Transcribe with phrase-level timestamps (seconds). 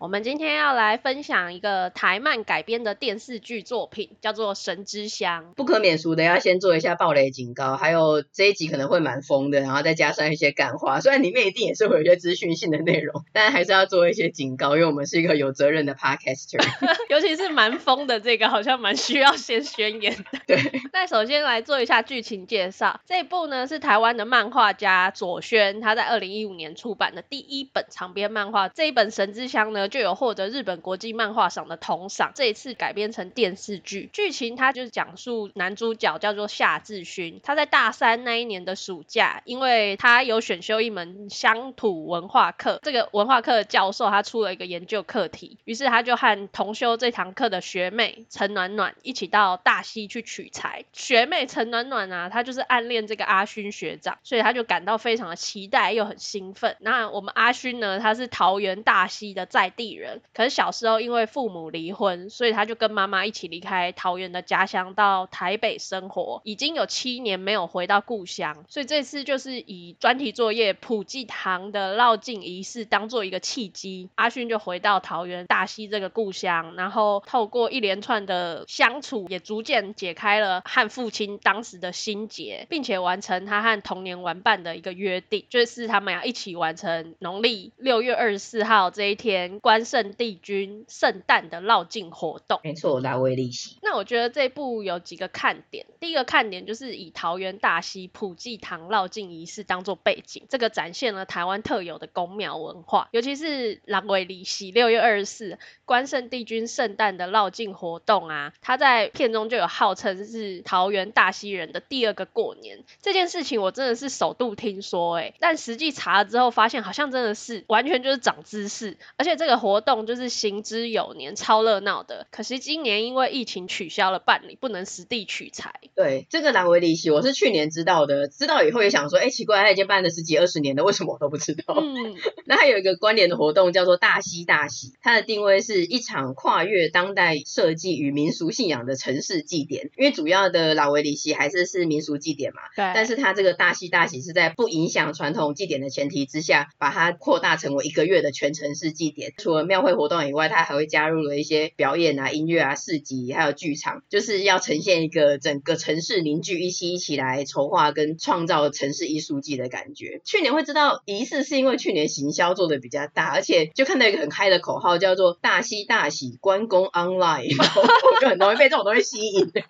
[0.00, 5.44] 我们今天要来分享一个台漫改编的电视剧作品，叫做《神之乡》。
[5.56, 11.00] 不可免俗的要先做一下暴雷警告，还有这一集可能会蛮疯的，然后再加上一些感化。
[11.00, 16.66] 虽然里面一定也是会有一些资讯性的内容，但还是要做一些警告，因为我们是一个有责任的 podcaster。
[17.10, 20.40] 尤其是蛮疯的这个，好像蛮需要先宣言的。
[20.46, 20.80] 对。
[20.94, 22.98] 那首先来做一下剧情介绍。
[23.04, 28.70] 这一部呢是台湾的漫画家左轩，他在二零一五年出版的第一本长篇漫画。
[28.70, 30.80] 这一本《神之乡》呢就有获得日本。
[30.80, 34.08] 国际漫画赏的铜赏，这一次改编成电视剧。
[34.12, 50.84] 剧情它就是讲述男主角叫做夏志勋，他在大三那一年的暑假，因为他有选修一门乡土文化课，这个文化课的教授他出了一个研究课题，于是他就和同修这堂课的学妹陈暖暖一起到大溪去取材。
[50.92, 56.76] 学妹陈暖暖啊，她就是暗恋这个阿勋学长，所以他就感到非常的期待又很兴奋。
[56.80, 60.60] 那我们阿勋呢，他是桃园大溪的在地人，可是。
[60.60, 93.78] 小时候因为父母离婚，所以他就跟妈妈一起离开桃园的家乡到台北生活，已经有七年没有回到故乡，所以这次就是以专题作业普济堂的绕境仪式当做一个契机，阿勋就回到桃园大溪这个故乡，然后透过一连串的相处，也逐渐解开了和父亲当时的心结，并且完成他和童年玩伴的一个约定，就是他们要一起完成农历六月二十四号这一天关圣帝君军圣诞的绕境活动，没错，拉威利西。
[93.82, 120.30] 那我觉得这部有几个看点，第一个看点就是以桃园大溪普济堂绕境仪式当做背景，这个展现了台湾特有的宫庙文化，尤其是拉威利西六月二十四关圣帝君圣诞的绕境活动啊，他在片中就有号称是桃园大溪人的第二个过年，这件事情我真的是首度听说哎、欸，但实际查了之后发现好像真的是完全就是长知识，而且这个活动就是。
[120.40, 122.26] 行之有年，超热闹的。
[122.30, 125.74] 可惜今年因为疫情取消了办理，不能实地取材。
[125.94, 131.74] 对，这个兰维里西我是去年知道的，知道以后也想说，哎，奇怪，他已经办了十几二十年了，为什么我都不知道？
[131.78, 132.14] 嗯，
[132.46, 139.90] 那还有一个关联的活动叫做大溪大喜，它的定位是一场跨越当代设计与民俗信仰的城市祭典。
[139.98, 142.92] 因为主要的老维里西还是是民俗祭典嘛，对。
[142.94, 149.34] 但是它这个大溪大喜是在不影响传统祭典的前提之下，把它扩大成为一个月的全城市祭典。
[149.36, 160.20] 除了庙会活动以外，它还会加入了一些表演啊、音乐啊、市集，还有剧场，就是要呈现一个整个城市凝聚一起一起来筹划跟创造城市艺术季的感觉。
[160.24, 169.50] 去年会知道仪式，是因为去年行销做的比较大，而且就看到一个很嗨的口号，叫做“大喜大喜关公 online”，我就很容易被这种东西吸引。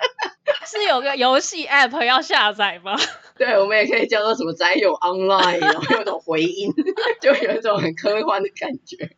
[0.67, 2.97] 是有个游戏 app 要下载吗？
[3.37, 6.71] 对，我们也可以叫做什么宅友 online，然后有种回音，
[7.21, 9.11] 就有一种很科幻的感觉。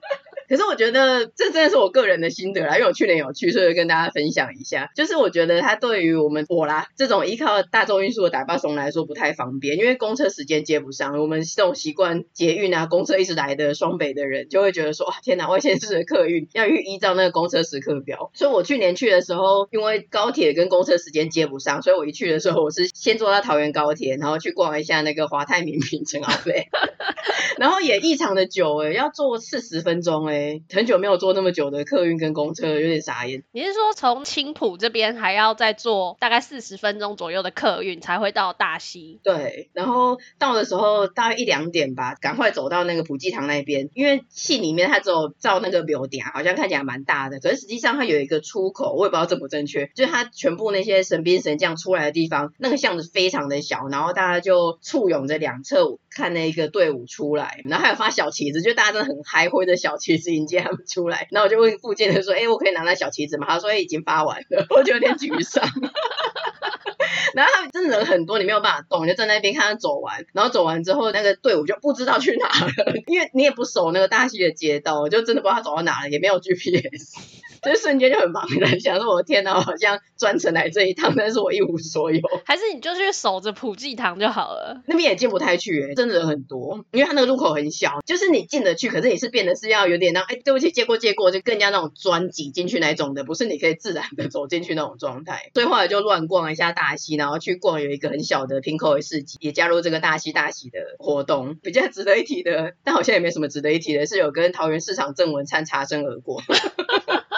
[0.53, 4.91] 可是我觉得这真的是我个人的心得啦，因为我去年有去，所以跟大家分享一下。
[4.95, 11.19] 就是我觉得它对于我们我啦这种依靠大众运输的打发松来说不太方便，因为公车时间接不上。
[11.19, 18.31] 我们这种习惯捷运啊、公车一直来的双北的人，就会觉得说哇天哪，外县市的客运要依照那个公车时刻表。
[18.37, 26.67] 所以我去年去的时候，因为高铁跟公车时间接不上，所以我一去的时候，我是先坐到桃园高铁，然后去逛一下那个华泰名品城奥飞，
[27.57, 33.43] 然后也异常的久诶、要坐四十分钟诶、很久没有坐那么久的客运跟公车，有点傻眼。
[33.53, 39.21] 你是说从青浦这边还要再坐大概四十分钟左右的客运才会到大溪？
[39.23, 61.29] 对，然后到的时候大概一两点吧，赶快走到那个普济堂那边，因为戏里面它只有照那个庙埕，好像看起来蛮大的，可是实际上它有一个出口，我也不知道正不正确，就是它全部那些神兵神将出来的地方，那个巷子非常的小，然后大家就簇拥着两侧看那一个队伍出来，然后还有发小旗子，就大家真的很嗨，挥着小旗子迎接他们出来。
[61.31, 65.65] 然后我就问附近的说：“哎、我可以拿那小旗子吗？”他说：“已经发完了。”我就有点沮丧。
[67.35, 70.27] 然后他们真的人很多，你没有办法动，就站在那边看他走完。
[70.33, 72.73] 然后走完之后，那个队伍就不知道去哪了，
[73.07, 77.17] 因为你也不熟那个大溪的街道，就真的不知道他走到哪了，也没有 GPS。
[77.63, 82.21] 这瞬间就很茫然， 想说我天哪，我好像专程来这一趟，但是我一无所有。
[82.45, 95.51] 还是你就去守着普济堂就好了，那边也进不太去，哎，真的人很多，因为它那个入口很小，就是你进得去，可是你是变得是要有点那哎，对不起，借过借过，就更加那种钻挤进去那种的，不是你可以自然的走进去那种状态。
[95.55, 101.57] 所以后来就乱逛了一下大溪，然后去逛有一个很小的平口的市集，也加入这个大溪大喜的活动。
[101.63, 106.43] 比较值得一提的，但好像也没什么值得一提的，是有跟桃园市场正文灿擦身而过。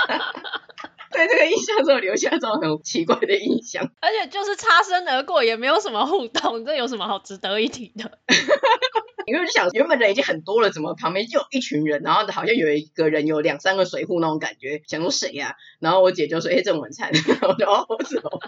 [1.13, 3.89] 对这个印象，就留下这种很奇怪的印象。
[4.01, 8.19] 而且就是擦身而过，也没有什么互动，这有什么好值得一提的？
[9.27, 15.55] 因为我就想，原本人已经很多了，怎么旁边就有一群人，然后好像有一个人有两三个水壶那种感觉，想说谁呀、啊？
[15.79, 17.11] 然后我姐就说：“哎，郑文灿。”
[17.41, 18.41] 然后我就哦，是哦。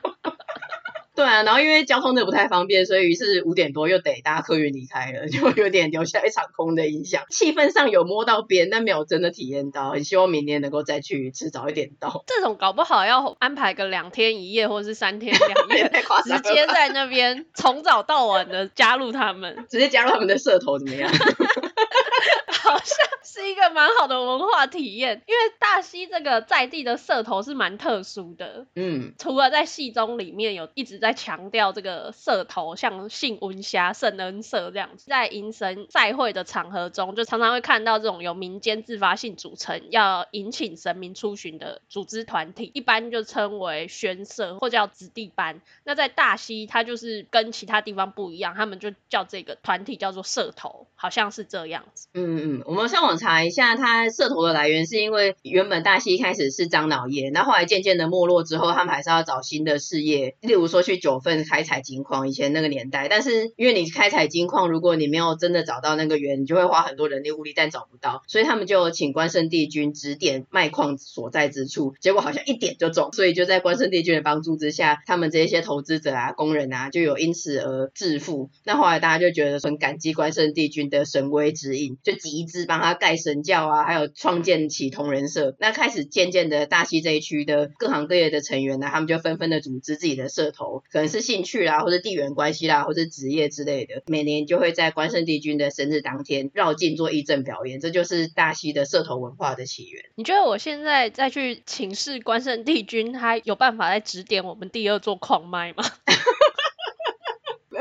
[1.17, 7.25] 对啊，然后因为交通的不太方便，所以于是五点多又得搭客运离开了， 就有点留下一场空的印象。
[7.31, 9.91] 气氛上有摸到边，但没有真的体验到。
[9.91, 12.23] 很希望明年能够再去一次，早一点到。
[12.27, 15.91] 这种搞不好要安排个两天一夜，或者是三天两 夜，
[16.25, 21.11] 直接在那边从早到晚的加入他们，直接加入他们的社头怎么样？
[22.67, 28.67] 好像是一个蛮好的文化体验，因为大溪这个在地的社头是蛮特殊的。
[28.75, 45.61] 嗯，除了在戏中里面有一直在强调这个社头，像杏温虾、圣恩社这样子，在迎神赛会的场合中，就常常会看到这种由民间自发性组成，要迎请神明出巡的组织团体，一般就称为宣社或叫子弟班。
[45.85, 52.09] 那在大溪，它就是跟其他地方不一样，他们就叫这个团体叫做社头，好像是这样子。
[52.15, 52.56] 嗯嗯。
[52.65, 63.09] 我们上网查一下，它社头的来源是因为原本大溪一开始是樟脑业，那后来渐渐的没落之后，他们还是要找新的事业，例如说去九份开采金矿，以前那个年代。
[63.09, 78.51] 但是因为你开采金矿，如果你没有真的找到那个源，你就会花很多人力物力，但找不到，所以他们就请关圣帝君指点卖矿所在之处，结果好像一点就中，所以就在关圣帝君的帮助之下，他们这些投资者啊、工人啊，就有因此而致富。
[78.65, 82.46] 那后来大家就觉得很感激关圣帝君的神威指引，就集。
[82.49, 85.57] 是帮他盖神教啊，还有创建起同人社。
[85.59, 94.03] 那开始渐渐的，大溪这一区的各行各业的成员呢，他们就纷纷的组织自己的社头，可能是兴趣啦，或者地缘关系啦，或者职业之类的。
[94.07, 100.05] 每年就会在关圣帝君的生日当天绕境做义阵表演，这就是大溪的社头文化的起源。
[100.15, 105.85] 你觉得我现在再去请示关圣帝君，他有办法来指点我们第二座矿脉吗？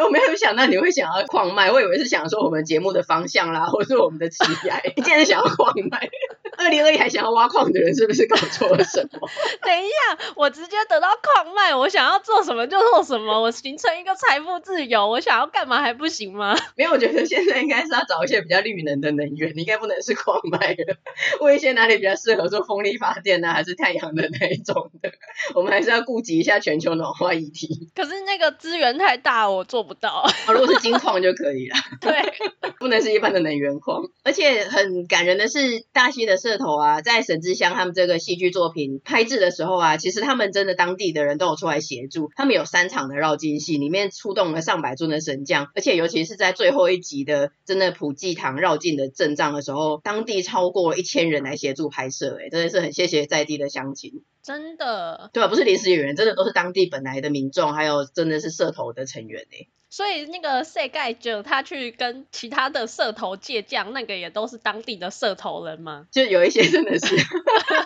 [0.04, 4.38] 我没有想到你会想要矿脉，我以为是想说我们节目的方向啦，或是我们的期
[4.68, 4.82] 待。
[4.96, 6.10] 你竟然想要矿脉？
[6.58, 9.30] 二零二一还想要挖矿的人是不是搞错了什么？
[9.62, 16.56] 等一下，我直接得到矿脉，我想要做什么就做什么，我形成一个财富自由，我想要干嘛还不行吗？
[16.76, 20.98] 没有，我觉得现在应该是要找一些比较绿能的能源，你应该不能是矿脉了。
[21.42, 23.54] 问一些哪里比较适合做风力发电呢、啊？
[23.54, 25.12] 还是太阳的那一种的？
[25.54, 27.90] 我们还是要顾及一下全球暖化议题。
[27.96, 30.26] 可是那个资源太大，我做不到。
[30.48, 31.76] 哦，如果是金矿就可以了。
[32.02, 34.04] 对，不能是一般的能源矿。
[34.24, 42.30] 而且很感人的是，大溪的社头啊，在神之乡他们这个戏剧作品拍制的时候啊，其实他们真的当地的人都有出来协助。
[42.36, 54.22] 他们有三场的绕境戏，里面出动了上百尊的神将，而且尤其是在最后一集的真的普济堂绕境的阵仗的时候，当地超过一千人来协助拍摄，哎，真的是很谢谢在地的乡亲。
[54.44, 55.50] 真的，对吧？
[55.50, 59.66] 不是临时演员，真的都是当地本来的民众，还有真的是社头的成员哎。
[59.96, 66.06] 所以那个塞盖就他去跟其他的社头借将，那个也都是当地的社头人吗？
[66.12, 67.16] 就有一些真的是，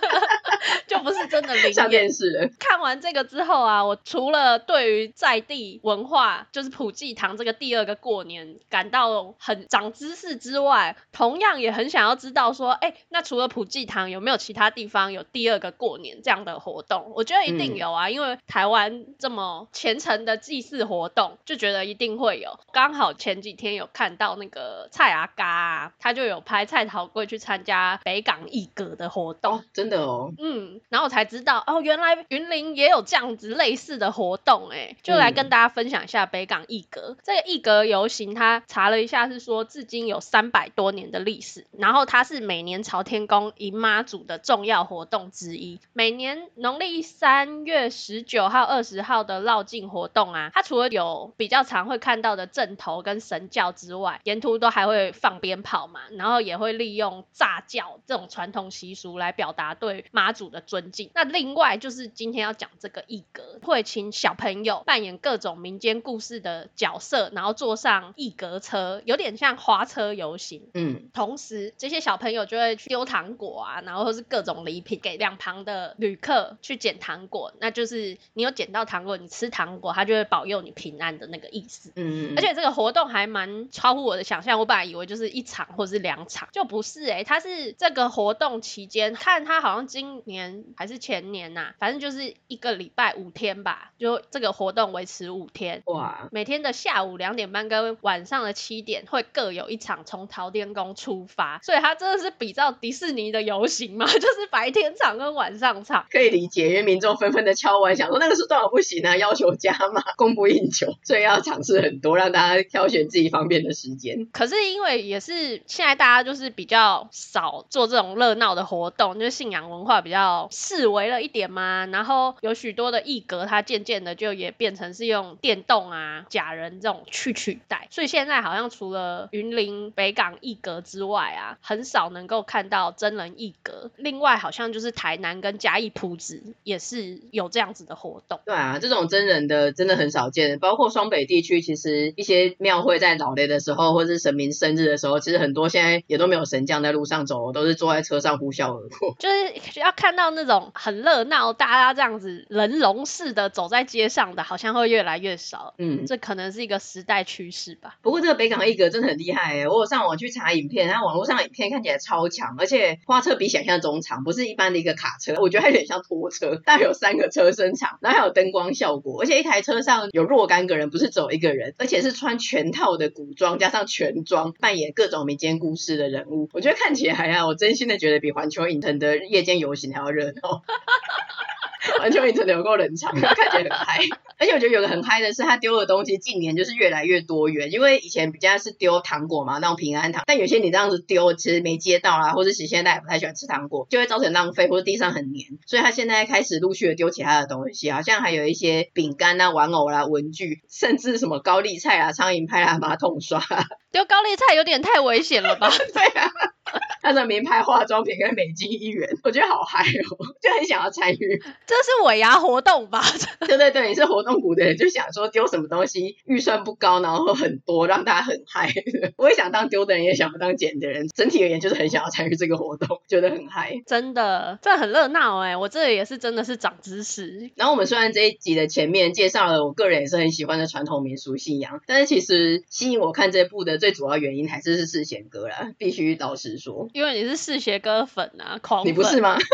[0.89, 1.73] 就不是真的灵验。
[1.73, 2.49] 上电视了。
[2.57, 17.11] 看完这个之后啊，我除了对于在地文化，就是普济堂这个第二个过年感到很长知识之外，同样也很想要知道说，哎，那除了普济堂，有没有其他地方有第二个过年这样的活动？
[17.15, 21.99] 我觉得一定有啊，嗯、因为台湾这么虔诚的祭祀活动，就觉得一。
[21.99, 29.55] 定会有，刚好前几天有看到那个蔡阿嘎啊，他就有拍蔡桃贵去参加北港艺阁的活动。
[29.55, 37.15] 哦，真的哦，嗯，然后我才知道哦，原来云林也有这样子类似的活动，哎，就来跟大家分享一下北港一格。
[37.17, 45.81] 嗯、这个一格游行，他查了一下，是说至今有三百多年的历史，然后它是每年朝天宫迎妈祖的重要活动之一。
[45.91, 51.89] 每年农历三月十九号、二十号的绕境活动啊，它除了有比较常。
[51.89, 61.09] 会看到的阵头跟神教之外，沿途都还会放鞭炮嘛，然后也会利用炸轿这种传统习俗来表达对妈祖的尊敬。
[61.15, 70.69] 那另外就是今天要讲这个一格，会请小朋友扮演各种民间故事的角色，然后坐上一格车，有点像花车游行。
[70.73, 81.91] 嗯，同时这些小朋友就会去丢糖果啊，然后或是各种礼品给两旁的旅客去捡糖果，那就是你有捡到糖果，你吃糖果，他就会保佑你平安的那个意思。
[81.95, 114.27] 嗯，而且这个活动还蛮超乎我的想象，我本来以为就是一场或是两场，就不是哎、欸，它是这个活动期间，看它好像今年还是前年呐、啊，反正就是一个礼拜五天吧，就这个活动维持五天，哇，每天的下午两点半跟晚上的七点会各有一场从桃天宫出发，所以它真的是比照迪士尼的游行嘛， 就是白天场跟晚上场，可以理解，因为民众纷纷的敲完，想说那个是多少不行啊，要求加码，供不应求，所以要尝试很多，让大家挑选自己方便的时间。
[114.31, 133.91] 可是因为也是现在大家就是比较少做这种热闹的活动，就是信仰文化比较式微了一点嘛，然后有许多的艺格，它渐渐的就也变成是用电动啊、假人这种去取代，所以现在好像除了云林北港艺格之外啊，很少能够看到真人艺格。
[133.97, 138.39] 另外好像就是台南跟嘉义铺子也是有这样子的活动。
[138.45, 149.15] 对啊，这种真人的真的很少见，包括双北地区，其实一些庙会在老雷的时候，或是神明生日的时候，其实很多现在也都没有神将在路上走，都是坐在车上呼啸而过。
[149.19, 155.73] 就是要看到那种很热闹，大家这样子人龙似的走在街上的，好像会越来越少。
[155.77, 157.97] 嗯，这可能是一个时代趋势吧。
[158.01, 180.61] 不过这个北港一格真的很厉害诶，我有上网去查影片，它网络上的影片看起来超强，而且花车比想象中长，不是一般的一个卡车，我觉得还有点像拖车，大概有三个车身长，然后还有灯光效果，而且一台车上有若干个人，不是走一个人，而且是穿全套的古装加上全装，扮演各种民间故事的人物，我觉得看起来啊，我真心的觉得比环球影城的夜间游行还要热闹。
[181.99, 183.99] 完全没存留过人场看起来很嗨。
[184.39, 187.71] 而且我觉得有个很嗨的是，他丢的东西近年就是越来越多元。
[187.73, 190.23] 因为以前比较是丢糖果嘛，那种平安糖。
[190.25, 195.45] 但有些你这样子丢，其实没接到啦，或者是现在也不太喜欢吃糖果，就会造成浪费，或者地上很黏。
[195.65, 203.39] 所以他现在开始陆续的丢其他的东西，好像还有一些饼干啊、玩偶啦、文具，甚至什么高丽菜啊、苍蝇拍啊、马桶刷。
[203.91, 205.69] 丢高丽菜有点太危险了吧？
[205.93, 206.29] 对啊。
[207.01, 211.41] 他的名牌化妆品跟美金一元，我觉得好嗨哦，就很想要参与。
[211.65, 213.01] 这是尾牙活动吧？
[213.39, 218.71] 对对对，你是活动股的人，就想说丢什么东西，预算不高，然后很多，让大家很嗨。
[219.17, 221.07] 我也想当丢的人，也想当捡的人。
[221.09, 223.81] 整体而言，就是很想要参与这个活动，觉得很嗨。
[223.85, 225.55] 真的，这很热闹哎！
[225.57, 227.49] 我这里也是真的是长知识。
[227.55, 236.89] 然后我们虽然这一集的前面介绍了我个人也是很喜欢的传统民俗信仰，但是其实吸引我看这部的最主要原因还是是世贤哥啦，必须老实说。
[236.93, 238.91] 因为你是世贤哥粉啊，狂粉。
[238.91, 239.37] 你不是吗？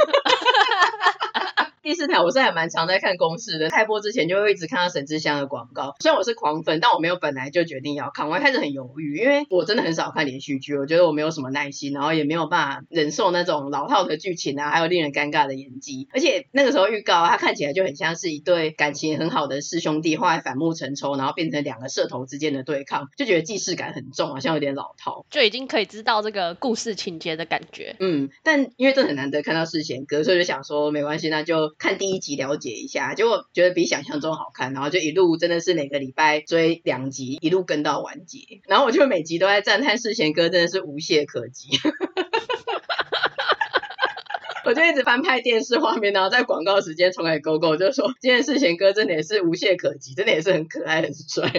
[1.86, 5.94] 第四台我是还蛮常在看公视的，开播之前就会一直看到神之乡的广告。
[6.00, 16.08] 虽然我是狂粉，但我没有本来就决定要看，我一开始很犹豫，因为我真的很少看连续剧，我觉得我没有什么耐心，然后也没有办法忍受那种老套的剧情啊，还有令人尴尬的演技。
[16.12, 27.96] 而且那个时候预告，它看起来就很像是一对感情很好的师兄弟，后来反目成仇，然后变成两个社头之间的对抗，就觉得既视感很重，好像有点老套，就已经可以知道这个故事情节的感觉。
[28.00, 32.72] 嗯，但因为这很难得看到世贤哥，所以就想说没关系，那就看第一集了解。
[32.72, 38.39] 一下，结果觉得比想象中好看，然后就一路真的是每个礼拜追两集，一路跟到完结。
[38.67, 41.70] 然后我就每集都在赞叹世贤哥真的是无懈可击。
[44.65, 51.51] 我就一直翻拍电视画面，然后在广告时间重来勾勾，就说今天世贤哥真的也是无懈可击，真的也是很可爱很帅。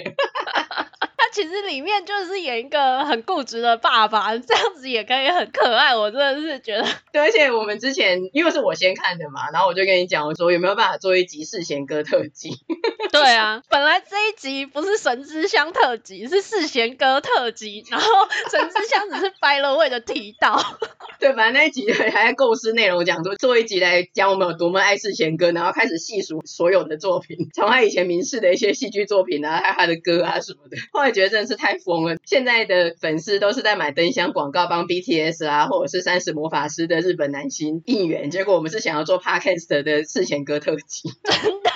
[1.36, 5.94] 其实里面就是演一个很固执的爸爸，这样子也可以很可爱。
[5.94, 12.52] 我真的是觉得，对，而且我们之前因为是我先看的嘛，然后我就跟你讲，我说有没有办法做一集世贤哥特辑？
[13.12, 18.08] 对啊，本来这一集不是神之乡特辑，是世贤哥特辑，然后
[18.50, 20.58] 神之乡只是 by the way 的提到。
[21.20, 30.78] 对，反正那一集还在构思内容，讲说做一集来讲我们有多么爱世贤哥，然后开始细数所有的作品，从他以前民视的一些戏剧作品啊，还有他的歌啊什么的。
[30.92, 41.70] 后来觉得真是太疯了，现在的粉丝都是在买灯箱广告帮 BTS 啊，或者是三十魔法师的日本男星应援，结果我们是想要做 Podcast 的世贤哥特辑， 真的。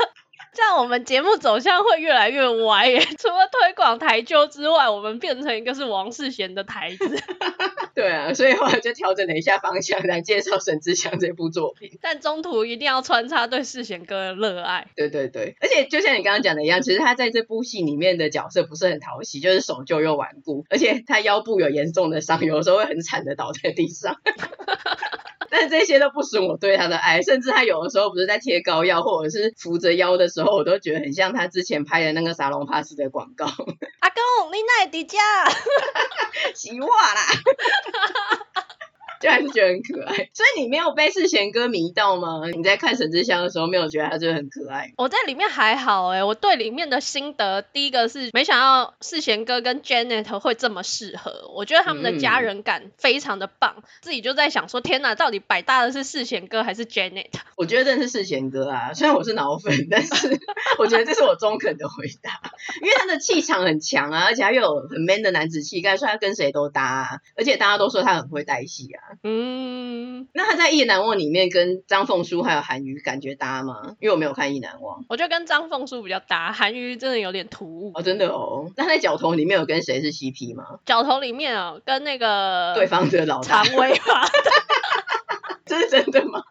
[0.60, 3.00] 这样我们节目走向会越来越歪耶！
[3.18, 7.18] 除了推广台球之外，我们变成一个是王世贤的台子。
[7.96, 11.98] 对啊，所以后来就调整了一下方向来介绍《沈志祥》这部作品。
[12.02, 14.86] 但中途一定要穿插对世贤哥的热爱。
[14.94, 24.20] 对对对，而且就像你刚刚讲的一样，其实他在这部戏里面的角色不是很讨喜，就是守旧又顽固，而且他腰部有严重的伤，有时候会很惨的倒在地上。
[25.68, 33.44] 这些都不损我对他的爱，甚至他有的时候不是在贴膏药或者是扶着腰的时候，我都觉得很像他之前拍的那个沙龙帕斯的广告。
[33.46, 33.50] 阿
[34.10, 35.18] 公，你哪里的家？
[36.54, 37.22] 洗袜啦。
[39.20, 42.40] 就还是觉得很可爱，所以你没有被世贤哥迷到吗？
[42.54, 44.94] 你在看神之乡的时候没有觉得他就很可爱？
[44.96, 57.26] 我在里面还好哎、欸，我对里面的心得，第一个是没想到世贤哥跟 Janet 会这么适合，我觉得他们的家人感非常的棒，嗯、自己就在想说，天哪，到底百搭的是世贤哥还是 Janet？
[57.56, 60.40] 我觉得真的是世贤哥啊，虽然我是脑粉，但是
[60.78, 62.40] 我觉得这是我中肯的回答，
[62.80, 69.09] 因为他的气场很强啊，而且他又有很 man 的男子气概，所以他跟谁都搭、啊，而且大家都说他很会带戏啊。
[69.22, 73.96] 嗯，那他在《意难忘》里面跟张凤书还有韩瑜感觉搭吗？
[74.00, 78.70] 因为我没有看《意难忘》，我觉得跟张凤书比较搭，韩瑜真的有点突兀哦，真的哦。
[78.76, 80.64] 那他在角头里面有跟谁是 CP 吗？
[80.84, 84.26] 角头里面哦，跟那个对方的老常威吧？
[85.66, 86.42] 这是真的吗？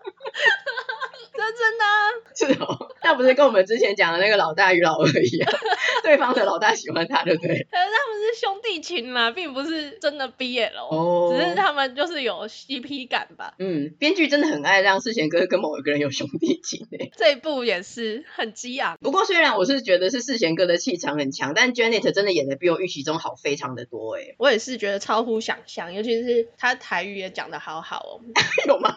[1.39, 5.51] 这真的、啊、是哦，那不是跟我们之前讲的那个老大与老二一样，
[6.03, 7.49] 对方的老大喜欢他，对不对？
[7.49, 13.53] 可是他们是兄弟情嘛，并不是真的 BL 哦，只是他们就是有 CP 感吧。
[13.59, 17.11] 嗯，编剧真的很爱让世贤哥跟某一个人有兄弟情诶。
[17.17, 18.97] 这一部也是很激昂。
[19.01, 24.35] 不过虽然我是觉得是世贤哥的气场很强，但 Janet 真的演的比我预期中好非常的多诶。
[24.37, 28.21] 我也是觉得超乎想象，尤其是他台语也讲的好好哦。
[28.67, 28.95] 有吗？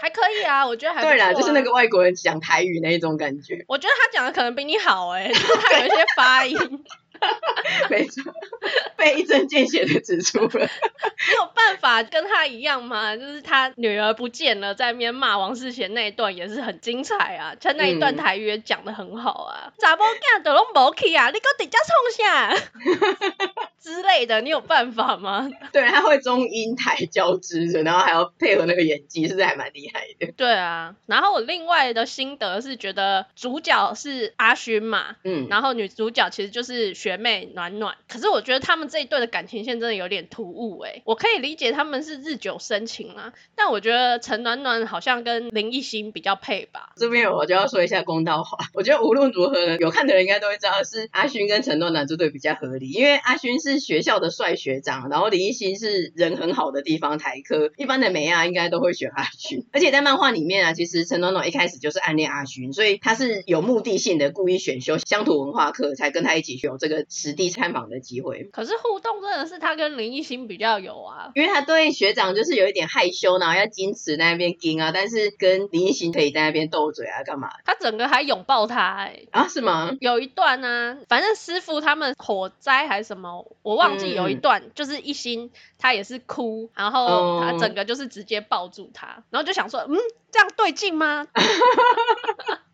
[0.00, 3.64] 还可以啊，我觉得还、啊、对啦，就是那个外国人讲台语那一种感觉。
[3.68, 6.56] 我觉得他讲的可能比你好哎、欸，就是他有一些发音。
[7.90, 8.22] 没错，
[8.96, 10.48] 被一针见血的指出了。
[11.28, 13.16] 你有办法跟他一样吗？
[13.16, 19.72] 就是他女儿不见了，在那边骂王世贤那一段也是很精彩啊，他那一段台语也讲的很好啊。
[19.78, 22.56] 查某囝都拢无去啊，你搁底家冲下？
[23.80, 25.48] 之类的，你有办法吗？
[25.72, 30.32] 对，他会中英台交织着，然后还要配合那个演技，是不是还蛮厉害的？
[30.36, 46.92] 对啊，然后我另外的心得是觉得主角是阿勋嘛，嗯，然后女主角其实就是学学妹暖暖，可是我觉得他们这一对的感情线真的有点突兀哎，我可以理解他们是日久生情啊，但我觉得陈暖暖好像跟林艺欣比较配吧。
[46.96, 53.80] 这边我就要说一下公道话，我觉得无论如何，有看的人应该都会知道是阿勋跟陈暖暖这对比较合理，因为阿勋是。
[53.80, 59.66] 学校的帅学长，然后林一心是人很好的地方台科，一般的美亚应该都会选阿勋。
[59.72, 68.44] 而且在漫画里面啊，其实陈暖暖一开始就是暗恋阿勋，所以他是有目的性的故意选修乡土文化课，才跟他一起有这个实地参访的机会。
[68.52, 77.48] 可是互动真的是他跟林一心比较有啊，因为他对学长就是有一点害羞，然后要矜持在那边矜啊，但是跟林一心可以在那边斗嘴啊，干嘛？
[77.64, 79.96] 他整个还拥抱他哎、欸、啊是吗？
[80.00, 83.46] 有一段呢、啊，反正师傅他们火灾还是什么。
[83.62, 89.96] 我忘记有一段，嗯、就是一心他也是哭，然后他整个就是直接抱住他，嗯、然后就想说，嗯，
[90.32, 91.26] 这样对劲吗？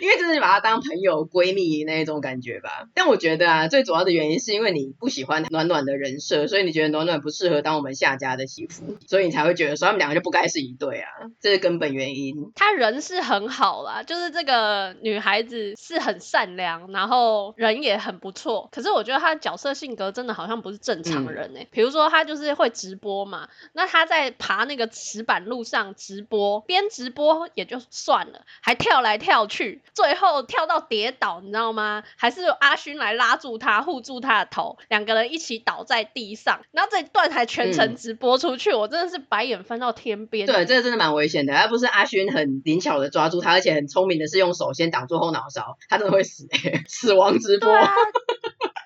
[0.00, 11.08] 因为就是把她当朋友闺蜜那一种感觉吧，但我觉得啊，最主要的原因是因为你不喜欢暖暖的人设，所以你觉得暖暖不适合当我们夏家的媳妇，所以你才会觉得说他们两个就不该是一对啊，
[11.40, 12.52] 这是根本原因。
[12.54, 29.71] 她人是很好啦，就是这个女孩子是很善良，然后人也很不错，可是我觉得她的角色性格真的好像不是正常人哎、欸，嗯、比如说她就是会直播嘛，那她在爬那个石板路上直播，边直播也就算了，还跳来跳去。
[29.94, 32.02] 最后跳到跌倒，你知道吗？
[32.16, 36.60] 还是阿勋来拉住他，护住他的头，两个人一起倒在地上。
[36.72, 40.46] 然后这一段还全程直播出去，嗯、我真的是白眼翻到天边。
[40.46, 41.52] 对，这个真的蛮危险的。
[41.54, 46.82] 要不是阿勋很灵巧的抓住他，而且很聪明的是用手先挡住后脑勺，他真的会死、欸。
[46.88, 47.72] 死亡直播。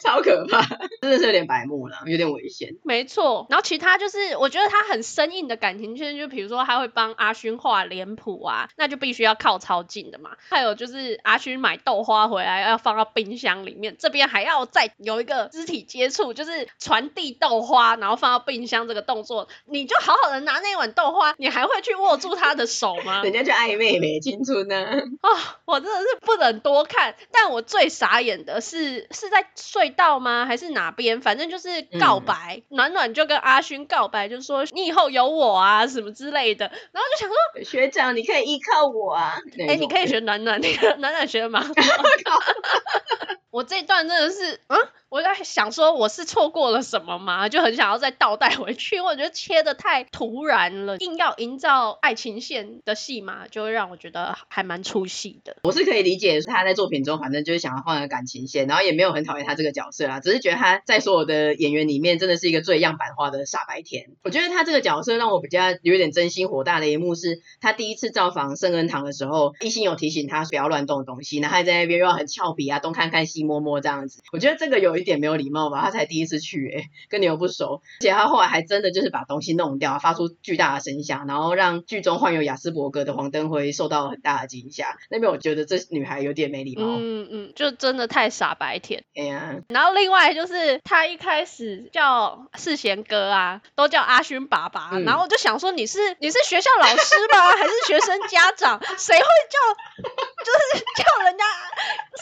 [0.01, 0.63] 超可怕，
[1.01, 2.77] 真的是有点白目了，有点危险。
[2.85, 10.31] 没错，然后其他就是我觉得他很生硬的感情线，就比如说他会帮阿勋画脸谱啊，那就必须要靠超近的嘛。
[10.51, 23.23] 还有就是阿勋买豆花回来要放到冰箱里面，这边还要再有一个肢体接触，就是传递豆花，然后放到冰箱这个动作，你就好好的拿那碗豆花，你还会去握住他的手吗？
[23.25, 24.85] 人家就暧昧没青春呢。
[25.21, 29.86] 啊、哦，我真的是不忍多看，但我最傻眼的是是在睡。
[29.91, 30.47] 到吗？
[30.47, 31.21] 还是哪边？
[31.21, 31.69] 反正就是
[32.01, 36.67] 告白，嗯、暖暖就跟阿勋告白，就说你以后有我啊，什么之类的。
[36.67, 39.37] 然后就想说，学长你可以依靠我啊。
[39.61, 41.73] 哎、欸，你可以学暖暖，那个 暖暖学的蛮好。
[43.57, 44.77] 我这一段真的是，嗯，
[45.09, 47.49] 我在想说我是错过了什么吗？
[47.49, 55.57] 就很想要再倒带回去，我觉得切的太突然了，硬要营造爱情线的戏码，就会让我觉得还蛮出戏的。
[55.63, 64.11] 我是可以理解他在作品中，反正就是想要换个感情线，然后也没有很讨厌他这个角色啊，只是觉得他在所有的演员里面，真的是一个最样板化的傻白甜。
[64.23, 74.21] 我觉得他这个角色让我比较有点真心火大的一幕是，他第一次造访圣恩堂的时候，一心有提醒他不要乱动东西，然后还在那边又要很俏皮啊，东看看西摸摸这样子。
[74.33, 84.99] 我觉得这个有一点没有礼貌吧，他才第一次去，欸，诶跟你又不熟，而且他后来还真的就是把东西弄掉，发出巨大的声响，然后让剧中患有雅斯伯格的黄登辉受到很大的惊吓。
[85.09, 89.05] 那边我觉得这女孩有点没礼貌，嗯嗯，就真的太傻白甜。
[89.15, 97.53] 哎呀，然后另外就是他一开始叫世贤哥啊，都叫阿勋爸爸，嗯、然后我就想说你是你是学校老师吗？
[97.57, 98.81] 还是学生家长？
[98.99, 100.03] 谁会叫
[100.45, 101.45] 就是叫人家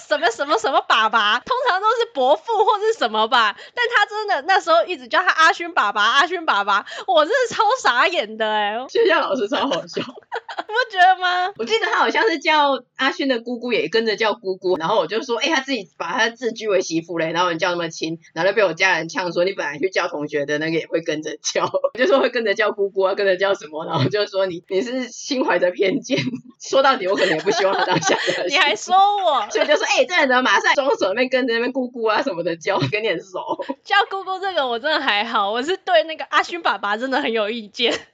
[0.06, 1.13] 什么什么什么爸爸？
[1.44, 3.56] 通常都是伯父或是什么吧？
[3.74, 8.88] 但他真的那时候一直叫他阿勋爸爸，阿勋爸爸，我真是超傻眼的哎、欸！
[8.88, 10.04] 学校老师超好笑，你
[10.66, 11.52] 不觉得吗？
[11.58, 26.18] 我记得他好像是叫阿勋的姑姑也跟着叫姑姑，然后我就说，哎、欸，他自己把他自居为媳妇嘞，然后你叫那么亲，然后就被我家人呛说，你本来去叫同学的那个也会跟着叫，我就说会跟着叫姑姑啊，跟着叫什么，然后就说你你是心怀着偏见，
[26.60, 28.46] 说到底我可能也不希望他当小的。
[28.48, 33.64] 你还说我， 所以就说，哎、欸，这人怎么马上双手那边跟着那边姑姑啊什么的叫，跟你很熟。
[33.84, 37.92] 叫姑姑这个我真的还好，我是对那个阿勋爸爸真的很有意见。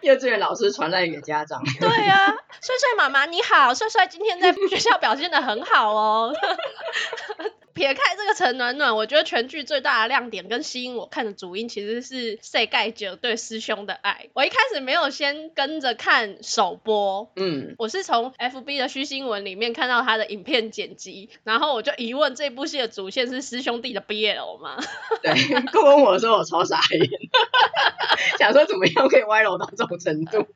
[0.00, 1.60] 幼稚园老师传赖给家长。
[1.80, 2.26] 对啊，
[2.60, 6.32] 帅帅妈妈你好，帅帅今天在学校表现的很好哦。
[7.78, 14.26] 撇开这个陈暖暖，我觉得全剧最大的亮点跟吸引我看的主因，其实是世界姐对师兄的爱。
[14.32, 24.76] 我一开始没有先跟着看首播，嗯，我是从 FB 的虚新闻里面看到他的影片剪辑，然后我就疑问这部戏的主线是师兄弟的 BL 吗？
[25.22, 25.32] 对，
[25.70, 27.08] 跟问我说我超傻眼，
[28.40, 30.48] 想说怎么样可以歪楼到这种程度？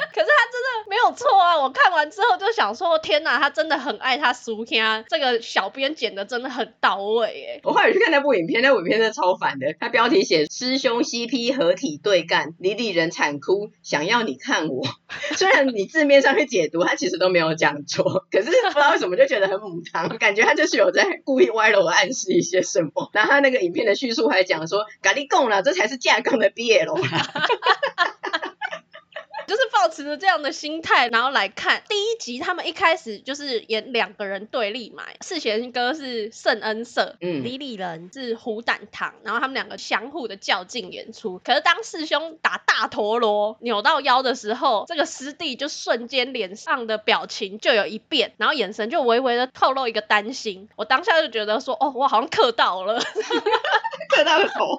[0.12, 1.56] 可是他真的没有错啊！
[1.56, 6.48] 我看完之后就想说，天哪，他真的很爱他苏天，这个小编剪的真的。
[6.48, 9.74] 很到位耶，我后来去看那部影片，那部影片真的超烦的。
[9.78, 14.82] 他标题写师兄 CP 合体对干，李李人惨哭，想要你看我。
[15.36, 23.10] 虽然你字面上去解读，他其实都没有讲错，可是不知道为什么就觉得很母汤，感觉他就是有在故意歪楼暗示一些什么。
[23.12, 26.96] 然后他那个影片的叙述还讲说，咖喱贡了，这才是架杠的 BL。
[29.48, 32.38] 就是抱持着这样的心态，然后来看第一集。
[32.38, 41.40] 他们一开始就是演两个人对立嘛，世贤哥是圣恩社，嗯，李李仁是虎胆堂，然后他们两个相互的较劲演出。
[41.42, 50.68] 可是当师兄打大陀螺扭到腰的时候，这个师弟就瞬间脸上的表情就有一变，然后眼神就微微的透露一个担心。
[50.76, 53.00] 我当下就觉得说，哦，我好像磕到了，
[54.14, 54.78] 磕到了头。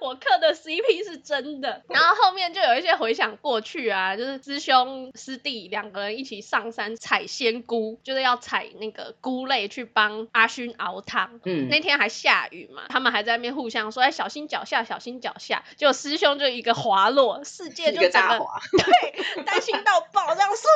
[0.00, 11.40] 我嗑的 CP 是真的，然后后面就有一些回想过去啊，就是师兄师弟两个人一起上山采仙菇，就是要采那个菇类去帮阿勋熬汤。
[11.44, 20.66] 嗯，那天还下雨嘛，他们还在那边互相说：“哎，小心脚下，小心脚下。”结果师兄就一个滑落，世界就整个，大滑对，担心到爆，这样苏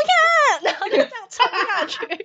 [0.60, 2.24] 看，然后就这样冲下去。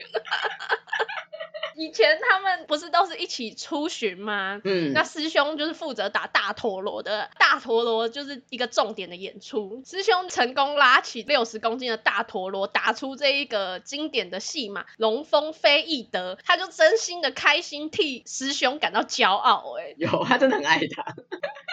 [1.75, 4.59] 以前他们不是都是一起出巡吗？
[4.63, 9.83] 嗯，那师兄就是负责打大陀螺我的，大陀螺就是一个重点的演出。
[9.85, 19.75] 师兄成功拉起六十公斤的大陀螺，打出这一个经典的戏码“龙凤飞翼德”，他就真心的开心替师兄感到骄傲。
[19.77, 21.15] 哎，有，他真的很爱他。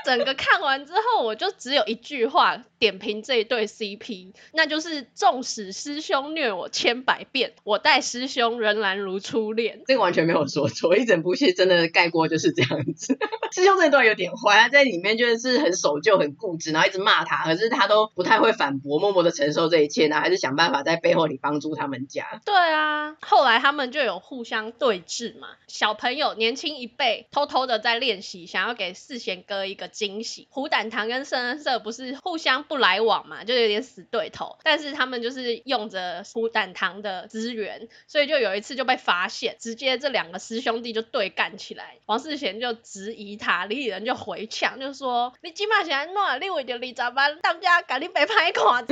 [0.05, 9.83] 整个看完之后，我就只有一句话点评这一对 CP，那就是纵使师兄虐我千百遍，我待师兄仍然如初恋。
[9.87, 13.19] 这个完全没有说错，一整部戏真的概括就是这样子。
[13.55, 22.43] 师兄这段有点坏，他在里面就是很守旧、很固执，然后一直骂他，可是他都不太会反驳，默默的承受这一切，然后还是想办法在背后里帮助他们家。
[22.45, 29.88] 对啊，后来他们就有互相对峙嘛，小朋友年轻一辈偷偷的在练习，想要给世贤哥一个。
[29.95, 34.59] 惊喜，虎胆堂跟圣恩社不是互相不来往嘛，就有点死对头。
[34.65, 41.99] 但是他们就是用着虎胆堂的资源，所以就有一次就被发现，直接这两个师兄弟就对干起来。
[42.07, 46.41] 王世贤就质疑他，李李仁就回呛，就说：“你今嘛是安怎？
[46.41, 48.65] 你为着二十万，当家把你白拍看。”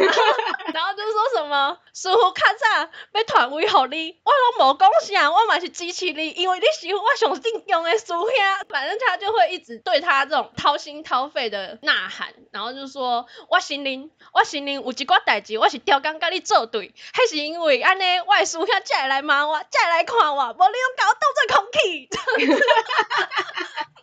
[0.73, 8.23] 然后就说什么师傅较早要传位给你，我拢无讲啥，我嘛是支持你，因为你是我上顶用的师兄。
[8.69, 10.91] 反正他就会一直对他这种掏心。
[11.02, 22.09] 掏肺的呐喊，然后就说：“我心灵，我心灵有一寡代志，我是调岗跟你作对，还是因为安尼，我的师兄才会来骂我，才会来看我，无你用搞我当作空气。”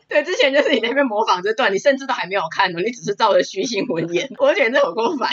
[0.09, 5.29] 对，之前就是你那边模仿这段，你甚至都还没有看呢，你只是照着虚心文言，我觉得这有够烦。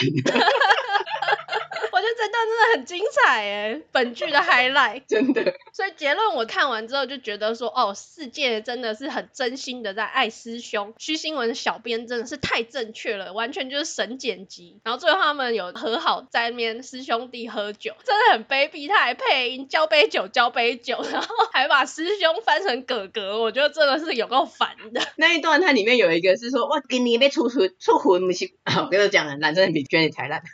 [2.29, 5.55] 段真的很精彩哎，本剧的 highlight 真的。
[5.73, 10.95] 所以结论我看完之后就觉得说，哦，世界真的是很真心的在爱师兄。
[10.99, 14.79] 徐新文小编真的是太正确了，完全就是神剪辑。
[14.85, 18.89] 然后最后他们有和好在那边师兄弟喝酒，真的很卑鄙。
[18.89, 25.01] 他还配音交杯酒，交杯酒，然后还把师兄翻成哥哥，我觉得真的是有够烦的。
[25.17, 28.51] 那一段它里面有一个是说，哇给你被出出出魂不是？
[28.79, 30.43] 我跟你讲了，烂真的比娟你才烂。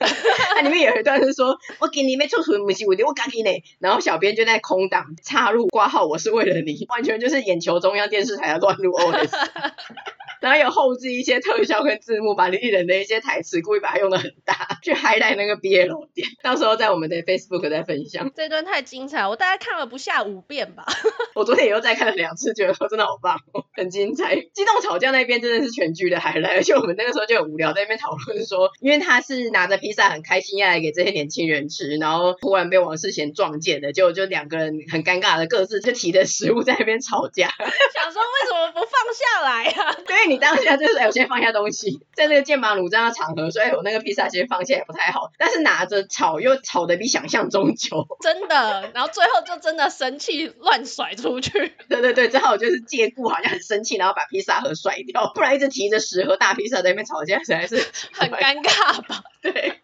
[0.54, 1.32] 它里面有一段是。
[1.32, 9.30] 说我给你没出出母鸡我我赶紧呢，然后小编就在空档插入挂号，我是为了你，完全就是眼球中央电视台的乱入 OS。
[10.42, 18.30] 然后有后置一些特效跟字幕，把李李仁的一些台词故意把它用的很大， 去 highlight 那个 BL 点，到时候在我们的 Facebook 再分享。
[18.34, 20.84] 这段太精彩，我大概看了不下五遍吧。
[21.34, 23.38] 我昨天也又再看了两次，觉得说真的好棒，
[23.76, 24.34] 很精彩。
[24.34, 37.48] 激动吵架那边真的是全剧的 highlight，而且我们那个时候就很无聊，在那边讨论说，因为他是拿着披萨很开心要来给这些年轻人吃，然后突然被王世贤撞见的，结果就两个人很尴尬的各自就提着食物在那边吵架，
[37.94, 39.96] 想说为什么不放下来啊？
[40.06, 40.31] 对。
[40.32, 45.30] 你当下就是，哎，我先放下东西， 在那个剑拔弩张的场合，所以我那个披萨先放下也不太好。
[45.38, 48.90] 但是拿着炒又炒得比想象中久，真的。
[48.94, 51.52] 然后最后就真的生气乱甩出去。
[51.88, 57.76] 对对对，最后就是借故好像很生气，然后把披萨盒甩掉，不然一直提着十盒大披萨在那边吵架，实在是
[58.12, 59.22] 很尴尬吧？
[59.42, 59.80] 对，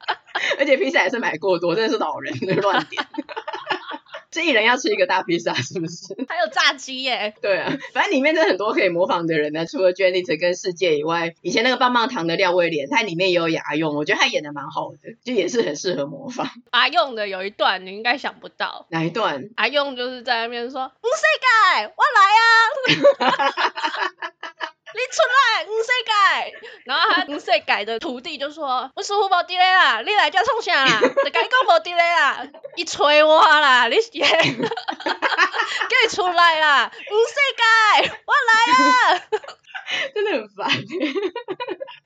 [0.58, 3.04] 而且披萨也是买过多，真的是老人的乱点。
[4.31, 6.14] 这一人要吃一个大披萨，是不是？
[6.29, 7.35] 还有炸鸡耶！
[7.41, 9.64] 对啊，反正里面真的很多可以模仿的人呢。
[9.64, 16.49] 除了 Janet 跟世界以外，以前那个棒棒糖的廖威廉，他里面也有阿用，我觉得他演的蛮好的，就也是很适合模仿。
[16.71, 19.49] 阿用的有一段你应该想不到，哪一段？
[19.57, 21.23] 阿用就是在那边说：“不世
[21.75, 23.49] 盖，我来啊！”
[24.94, 26.53] 你出来，五世盖。
[26.85, 31.01] 然后他五世盖的徒弟就说：“我师傅无伫咧啦，你来这创啥啦？
[31.24, 32.46] 就甲你讲无伫咧啦，
[32.77, 38.53] 伊催我啦，你是 叫你出来啦，五世盖，我来
[39.14, 39.20] 啊！”
[40.14, 40.68] 真的很烦。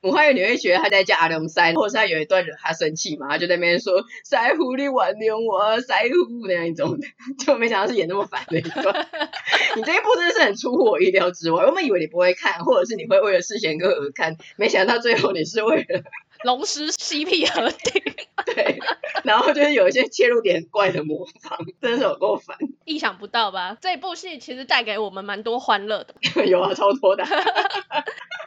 [0.03, 7.07] 我还以为你会觉得他在叫阿龙塞，或者是他有一段惹他生气嘛，他就在那边说塞胡你挽留我，塞虎那样一种的，
[7.38, 9.09] 就没想到是演那么烦的一段。
[9.77, 16.03] 你这一部真的是很出乎我意料之外，我本以为你不会看，或者是你会为了世贤哥而看，没想到最后你是为了
[16.44, 18.02] 龙狮 CP 合体。
[18.44, 18.81] 对，
[19.22, 22.57] 然后就是有一些切入点很怪的模仿，真的是有够烦。
[22.85, 23.76] 意想不到吧？
[23.81, 26.14] 这部戏其实带给我们蛮多欢乐的。
[26.44, 27.24] 有啊，超多的。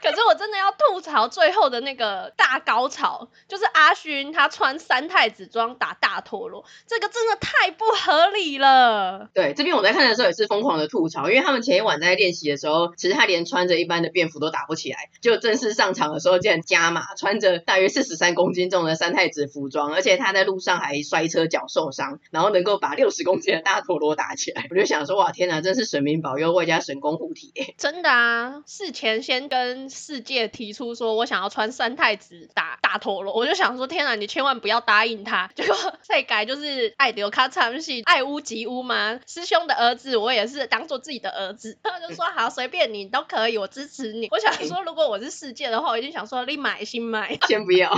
[0.04, 9.30] 可是我真的要吐槽最后的那个大高潮，就是阿勋他穿三太子装打大陀螺，这个真的太不合理了。
[9.34, 27.74] 对，这边我在看的时候也是疯狂的吐槽，因为他们前一晚在练习的时候，其实他连穿着一般的便服都打不起来，就正式上场的时候竟然加码，穿着大约四十三公斤重的三太子服装，而且他在路上还摔车脚受伤，然后能够把六十公斤的大陀螺打起来，我就想说哇天哪，真是神明保佑外加神功护体耶！
[27.78, 29.90] 真的啊，事前先跟。
[29.90, 35.50] 世界提出说，我想要穿三太子打大陀螺，我就想说，天哪，你千万不要答应他。
[35.56, 39.20] 结果再改就是爱丢卡惨戏，爱屋及乌吗？
[39.26, 41.78] 师兄的儿子，我也是当做自己的儿子。
[41.84, 44.28] 他就说好，随便你都可以，我支持你。
[44.32, 47.92] 我想说， 如果我是世界的话，我一定想说，你买新买，先不要。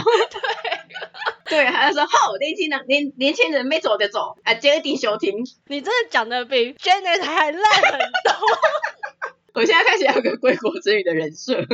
[1.45, 5.35] 对，对，还是说好，年轻人年年轻人没走就走，啊，接一定休庭。
[5.67, 8.33] 你真的讲的比 Janet 还烂很多。
[9.53, 11.65] 我现在开始要个归国之女的人设。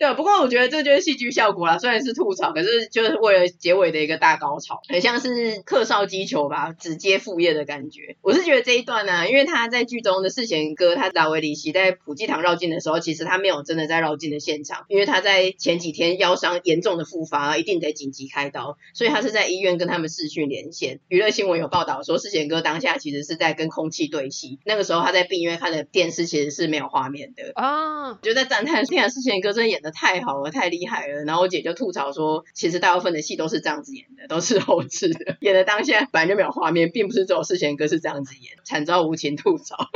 [0.00, 8.16] 对，不过我觉得这就是戏剧效果啦，虽然是吐槽，可是就是为了结尾的一个大高潮，很像是客少击球吧，直接副业的感觉。
[8.22, 21.00] 我是觉得这一段呢、啊，因为他在剧中的世贤哥，他打维里奇在普济堂绕境的时候，其实他没有真的在绕境的现场，因为他在前几天腰伤严重的复发，一定得紧急开刀，所以他是在医院跟他们视讯连线。
[21.08, 29.89] 娱乐新闻有报道说，世贤哥当下其实是在跟空气对戏，那个时候他在病院看的电视其实是没有画面的啊，就在赞叹，天啊，世贤哥真的演的。
[29.90, 31.24] 太好了，太厉害了。
[31.24, 39.76] 然后我姐就吐槽说，其实大部分的戏都是这样子演的，都是后置的， 演的当下本来就没有画面，并不是只有世贤哥是这样子演，惨遭无情吐槽。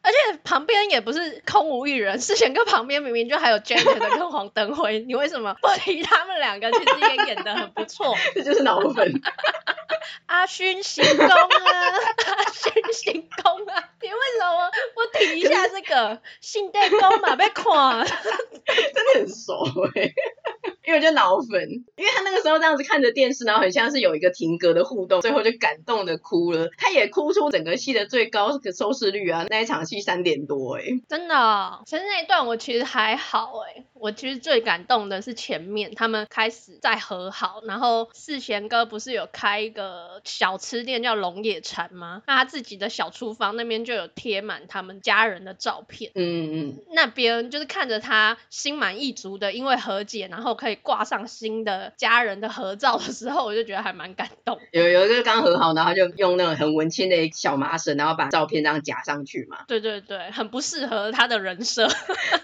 [0.00, 6.72] 而且旁边也不是空无一人，世贤哥旁边明明就还有 Janet 跟黄登辉， 你为什么不提他们两个？
[6.72, 9.20] 其实也演的很不错，这就是脑粉。
[10.24, 17.36] 阿勋行宫啊，阿勋行宫啊，你为什么不提一下这个信代宫嘛？
[17.36, 18.14] 被看， 真
[18.94, 20.12] 的很熟走哎。
[20.84, 26.70] 因为我就脑粉，因为他那个时候这样子看着电视，然后很像是有一个停格的互动，最后就感动的哭了。
[26.78, 31.82] 他也哭出整个戏的最高的收视率啊，那一场戏三点多哎，真的、哦。
[31.84, 42.22] 其实那一段我其实还好哎，我其实最感动的是前面他们开始在和好，然后世贤哥不是有开一个小吃店叫龙野禅吗？
[42.26, 50.78] 那他自己的小厨房那边就有贴满他们家人的照片，嗯嗯，那边就是看着他心满意足的，因为和解，然后可以。
[50.80, 54.58] 挂上新的家人的合照的时候，我就觉得还蛮感动。
[54.70, 59.64] 有有一个刚和好，然后就用那种很文青的小麻绳，然后把照片这样夹上去嘛。
[59.66, 61.88] 对对对，很不适合他的人设。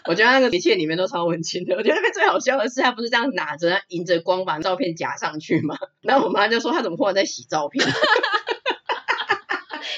[0.06, 1.42] 我觉得那个一切里面都超文
[1.76, 5.76] 我觉得那边最好笑的是，他不是这样拿着，迎着光把照片夹上去吗。
[6.02, 7.86] 然后我妈就说，他怎么忽然在洗照片？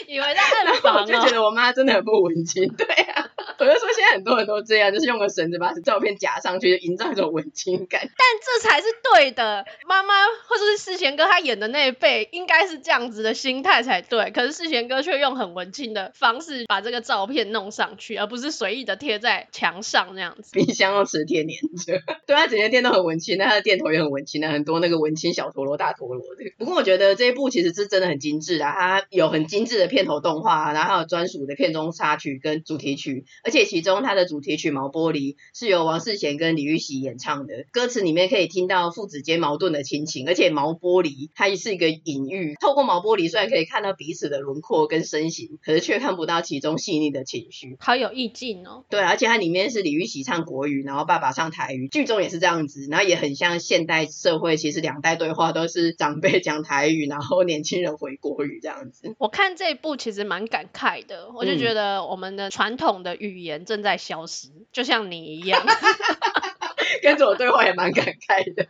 [0.09, 2.69] 以为在暗房， 我就觉得我妈真的很不文静。
[2.75, 3.29] 对啊。
[3.59, 8.01] 我就说，现在很多人都这样，就是用个绳子把照片夹上去，营造一种文青感。
[8.17, 10.15] 但这才是对的，妈妈
[10.47, 14.31] 或者是世贤哥他演的那一辈，应该是这样子的心态才对。
[14.31, 20.51] 可是世贤哥却用很文青的方式把这个照片弄上去，而不是随意的贴在墙上那样子。
[20.53, 21.53] 冰箱用磁铁粘
[21.85, 26.45] 着， 对，他整间店都很文青，那他的店头也很文青的，很多那个文青小陀螺、大陀螺的。
[26.59, 33.25] 不过我觉得这一部其实是真的很精致啊，它有很精致的片头动画，然后还有专属的片中插曲跟主题曲。
[33.47, 48.85] 而且其中它的主题曲《毛玻璃》是由王世贤跟李玉玺演唱的，歌词里面可以听到父子间矛盾的亲情，而且毛玻璃它也是一个隐喻，透过毛玻璃虽然可以看到彼此的轮廓跟身形，可是却看不到其中细腻的情绪，好有意境哦。
[48.91, 59.15] 对，而且它里面是李玉玺唱国语，然后爸爸唱台语，剧中也是这样子，然后也很像现代社会，其实两代对话都是长辈讲台语，然后年轻人回国语这样子。
[59.19, 65.65] 我看这一部其实蛮感慨的，我就觉得我们的传统的语言正在消失，就像你一样
[67.03, 68.67] 跟着我对话也蛮感慨的，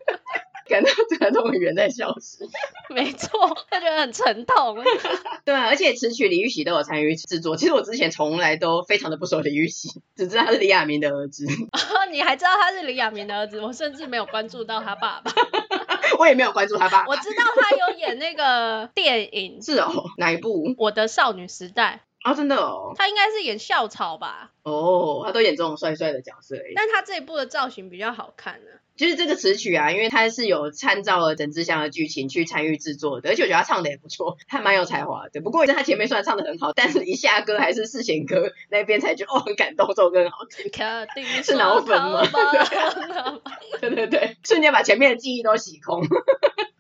[0.68, 2.48] 感到传统语言在消失。
[2.88, 3.31] 没错，
[3.70, 4.83] 他觉得很沉痛。
[5.44, 7.57] 对啊，而且词曲李玉玺都有参与制作。
[7.57, 11.46] 其实我之前从来都非常的不熟李玉玺，只知道他是李亚明的儿子。
[11.46, 13.61] 哦，你还知道他是李亚明的儿子？
[13.61, 15.33] 我甚至没有关注到他爸爸。
[16.18, 17.09] 我也没有关注他爸爸。
[17.09, 19.61] 我知道他有演那个电影。
[19.62, 20.74] 是哦，哪一部？
[20.79, 22.02] 我的少女时代。
[22.26, 24.50] 啊，真的哦，他应该是演校草吧？
[24.64, 28.82] 哦，他都演这种帅帅的角色，但他这一部的造型比较好看呢、啊。
[28.96, 35.40] 就是这个词曲啊，因为他是有参照了陈志祥的剧情去参与制作的，而且我觉得他唱的也不错，还蛮有才华的。
[35.40, 40.68] 不过他前面虽然唱的很好，但是一下歌还是世贤哥那边才觉得哦很感动，这首歌很好听。
[40.72, 42.22] 肯定是脑粉吗？
[43.80, 46.02] 对对对，瞬间把前面的记忆都洗空。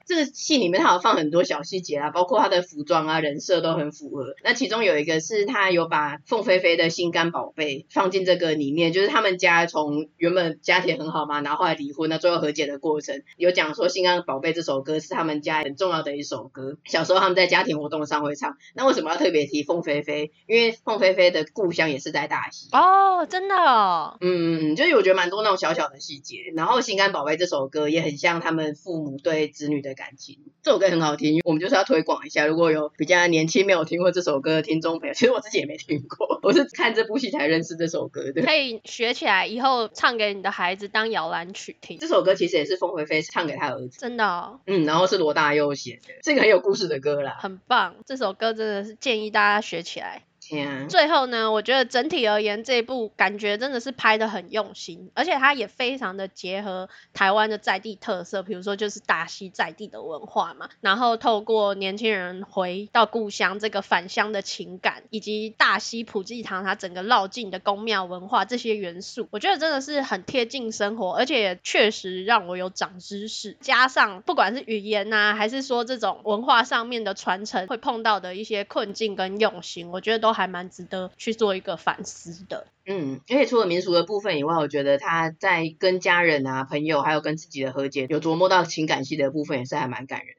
[0.06, 4.34] 这个戏里面他有放很多小细节啊，包括他的服装啊、人设都很符合。
[4.44, 16.76] 那其中有一个是他有把凤飞飞的心肝宝贝放进这个里面，就是他们家从原本家庭很好嘛，然后后来离婚，那最后和解的过程，有讲说心肝宝贝这首歌是他们家很重要的一首歌。
[16.84, 18.56] 小时候他们在家庭活动上会唱。
[18.74, 20.30] 那为什么要特别提凤飞飞？
[20.46, 22.68] 因为凤飞飞的故乡也是在大溪。
[22.70, 24.16] 哦，真的哦。
[24.20, 26.36] 嗯嗯，就是我觉得蛮多那种小小的细节。
[26.54, 32.46] 然后心肝宝贝这首歌也很像他们父母对子女的感情，这首歌很好听，我们就是要推广一下。
[32.46, 38.42] 如果有比较年轻没有听过这首歌的听众朋友，其实我自己也没听过，我是看这部戏才认识这首歌的。
[38.42, 41.98] 可以学起来，以后唱给你的孩子当摇篮曲听。
[41.98, 44.60] 这首歌其实也是凤飞飞唱给他儿子，真的哦。
[44.66, 47.96] 嗯，然后是罗大佑写的，是一个很有故事的歌啦，很棒。
[48.04, 50.22] 这首歌真的是建议大家学起来。
[50.48, 50.88] Yeah.
[50.88, 73.56] 最后呢，我觉得整体而言，这一部感觉真的是拍得很用心，而且它也非常的结合台湾的在地特色，比如说就是大溪在地的文化嘛，然后透过年轻人回到故乡这个返乡的情感，以及大溪普济堂它整个绕境的宫庙文化这些元素，我觉得真的是很贴近生活，而且也确实让我有长知识。
[73.60, 80.35] 加上不管是语言呐、啊，还是说这种文化上面的传承会碰到的一些困境跟用心，我觉得都。
[80.36, 82.66] 还蛮值得去做一个反思的。
[82.84, 90.36] 嗯，而且除了民俗的部分以外，我觉得他在跟家人啊、朋友，还有跟自己的和解，有琢磨到情感戏的部分，也是还蛮感人。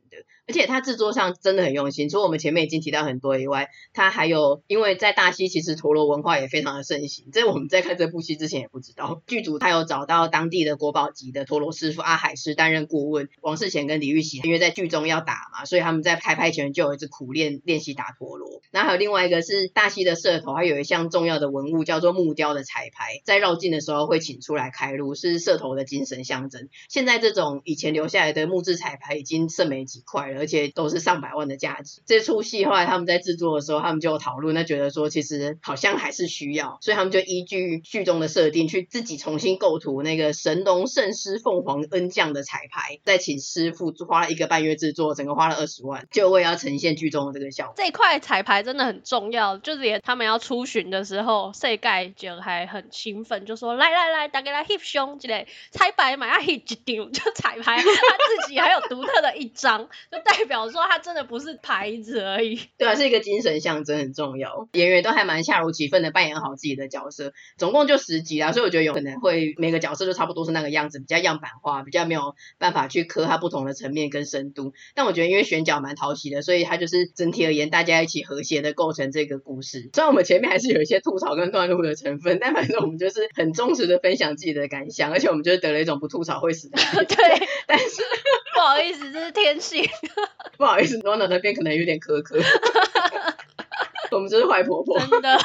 [0.48, 9.22] 而且他制作上真的很用心，除了我们前面已经提到很多以外，他还有因为在大溪其实陀螺文化也非常的盛行，这我们在看这部戏之前也不知道。
[9.28, 18.62] 剧组他有找到当地的国宝级的陀螺师傅阿海师担任顾问，王世贤跟李玉玺因为在剧中要打嘛，所以他们在拍拍前就有一直苦练练习打陀螺。
[18.72, 26.70] 然后还有另外一个是大溪的社头，还有一项重要的文物叫做木雕的彩排，在绕境的时候会请出来开路，是社头的精神象征。
[26.88, 30.37] 现在这种以前留下来的木质彩排已经剩没几块了。
[30.38, 32.02] 而且都是上百万的价值。
[32.06, 47.73] 这出戏后来他们在制作的时候，他们就讨论，那觉得说其实好像还是需要，所以他们就依据剧中的设定去自己重新构图那个神龙圣狮凤凰恩将的彩排，再请师傅花了一个半月制作，整个花了二十万，就为要呈现剧中的这个效果。
[47.78, 62.60] 这块彩排真的很重要，就是连他们要出巡的时候，世界就还很兴奋，就说来来来，大家来翕相之类，彩排嘛要翕一丢，就彩排他自己还有独特的一张，就代表说它真的不是牌子而已。
[62.78, 64.67] 对啊，是一个精神象征，很重要。
[64.73, 74.73] 演员都还蛮恰如其分的扮演好自己的角色，总共就十集啊，所以我觉得有可能会每个角色都差不多是那个样子，比较样板化，比较没有办法去刻它不同的层面跟深度。
[74.96, 79.90] 但我觉得因为选角蛮讨喜的，所以它就是整体而言大家一起和谐的构成这个故事。
[79.94, 86.78] 虽然我们前面还是有一些吐槽跟段落的成分，但反正我们就是很忠实的分享自己的感想，而且我们就是得了一种不吐槽会死的。
[87.06, 88.02] 对，但是
[88.54, 89.84] 不好意思，这是天性。
[90.58, 92.38] 不好意思，暖暖那边可能有点苛刻。
[94.12, 95.38] 我们就是坏婆婆， 真的。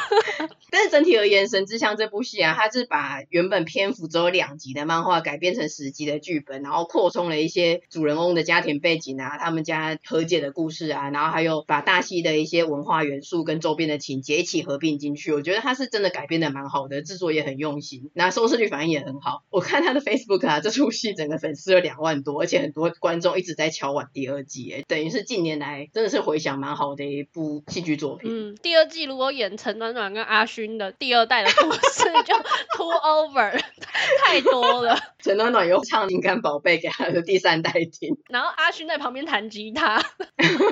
[0.73, 15.31] 但是整体而言，《神之乡》这部戏啊，它是把原本篇幅只有两集的漫画改编成十集的剧本，然后扩充了一些主人翁的家庭背景啊，他们家和解的故事啊，然后还有把大戏的一些文化元素跟周边的情节一起合并进去。
[15.35, 19.43] 我觉得它是真的改编的蛮好的，制作也很用心，那收视率反应也很好。
[19.51, 28.31] 我看他的 Facebook 啊，这出戏整个粉丝有两万多，而且很多观众一直在敲碗第二季，哎，等于是近年来真的是回响蛮好的一部戏剧作品。
[28.33, 32.37] 嗯，第二季如果演陈暖暖跟阿勋的第二代的故事，就
[32.77, 33.61] too over
[34.25, 34.97] 太多了。
[35.19, 40.03] 陈暖暖又唱《情感宝贝》给他的第三代听，然后阿勋在旁边弹吉他，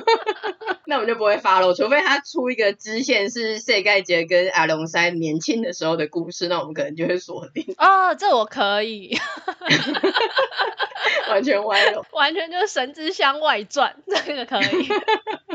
[0.87, 7.73] 那我们就不会发了，除非他出一个支线是谢盖杰跟阿龙山年轻的时候的故事，那我们可能就会锁定。
[7.77, 9.17] 哦，这我可以，
[11.29, 13.95] 完全歪了，完全就是《神之箱外传》，
[14.25, 14.87] 这个可以。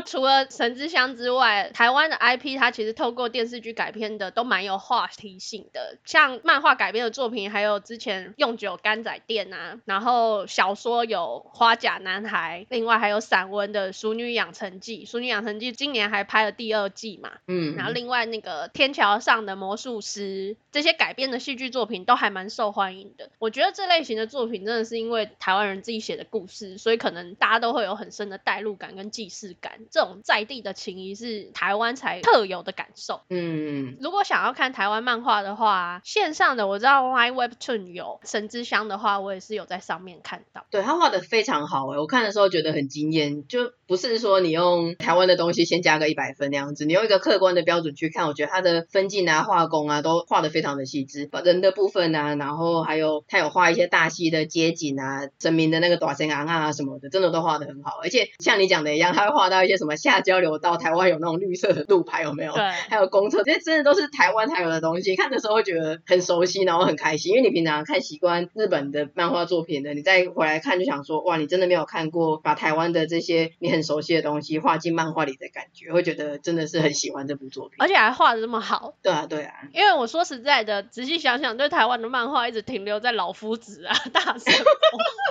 [0.05, 23.29] 除了《神之箱》之外，台湾的 IP 它其实透过电视剧改编的都蛮有话题性的，像漫画改编的作品，还有之前用酒干仔店啊，然后小说有《花甲男孩》，另外还有散文的《熟女养成记》，《熟女养成记》今年还拍了第二季嘛，嗯，然后另外那个《天桥上的魔术师》，这些改编的戏剧作品都还蛮受欢迎的。
[23.39, 29.79] 我觉得这类型的作品真的是因为台湾人自己写的故事，所以可能大家都会有很深的代入感跟既视感。
[29.89, 33.21] 这种在地的情谊是台湾才特有的感受。
[33.29, 40.65] 嗯，如果想要看台湾漫画的话，线上的我知道 Line Webtoon 有《神之乡》的话，我也是有在上面看到。
[40.69, 62.53] 对，他画的非常好哎，我看的时候觉得很惊艳，就不是说你用台湾的东西先加个一百分那样子，你用一个客观的标准去看，我觉得他的分镜啊、画工啊都画的非常的细致，人的部分啊，然后还有他有画一些大溪的街景啊、神明的那个大仙尪啊什么的，真的都画的很好，而且像你讲的一样，他会画到一些什么下交流道，台湾有那种绿色的路牌有没有？
[62.53, 65.15] 对， 还有公车，这些真的都是台湾才有的东西。
[65.15, 78.95] 看的时候会觉得很熟悉，然后很开心，因为你平常看习惯日本的漫画作品的，你再回来看就想说，哇，你真的没有看过把台湾的这些你很熟悉的东西画进漫画里的感觉，会觉得真的是很喜欢这部作品，而且还画的这么好。
[79.01, 84.65] 对啊，对啊，因为我说实在的，仔细想想，对台湾的漫画一直停留在老夫子啊、大神风。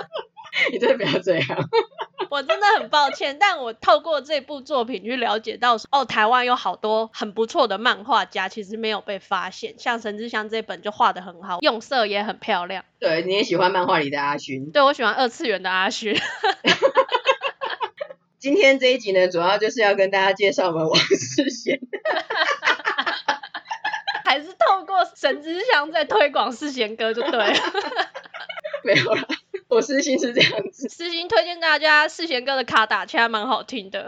[0.71, 1.45] 你真的不要这样。
[2.29, 9.75] 我真的很抱歉，但我透过这部作品去了解到，哦，台湾有好多很不错的漫画家，其实没有被发现。
[9.77, 12.83] 像《神之香》这本就画的很好，用色也很漂亮。
[12.99, 14.71] 对，你也喜欢漫画里的阿勋？
[14.71, 16.19] 对，我喜欢二次元的阿勋。
[18.39, 21.79] 今天这一集呢，主要就是要跟大家介绍我们王世贤。
[24.25, 27.53] 还是透过《神之乡》在推广世贤哥就对了。
[28.83, 29.27] 没有了。
[29.69, 34.07] 我私心是这样子，私心推荐大家世贤哥的卡打其实蛮好听的，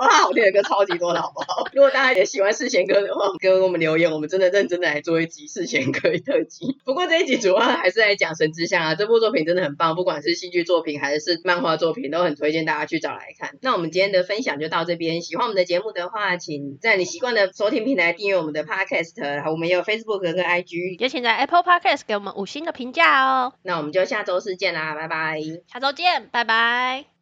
[0.00, 1.66] 哇，好听的歌超级多的好不好？
[1.72, 6.76] 如果大家也喜欢世贤哥的话，给我们留言，我们真的认真的来做一集世贤哥特辑。
[6.84, 13.56] 不过这一集主要还是在讲神之下啊，这部作品真的很棒，不管是戏剧作品还是漫画作品，都很推荐大家去找来看。
[13.62, 23.54] 那我们今天的分享就到这边，喜欢我们的节目的话，请在你习惯的收听平台订阅我们的 Podcast，我们也有 Facebook 跟 IG，也请在 Apple Podcast 给我们五星的评价哦。
[23.62, 24.65] 那我们就下周四见。
[24.66, 27.06] 见啦，拜拜，下周见，拜拜。